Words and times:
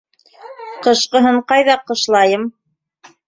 Ҡышкынаһын 0.87 1.37
кайҙа 1.53 1.77
кышлайым? 1.91 2.47